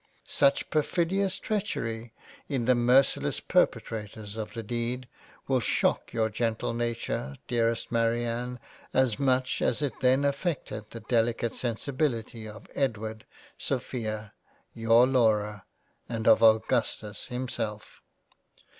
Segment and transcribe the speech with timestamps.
[0.25, 2.11] Such per fidious Treachery
[2.49, 5.07] in the merciless perpetrators of the Deed
[5.47, 8.59] will shock your gentle nature Dearest Marianne
[8.95, 13.27] as much as it then affected the Delicate sensibility of Edward,
[13.59, 14.33] Sophia,
[14.73, 15.65] your Laura,
[16.09, 18.01] and of Augustus himself.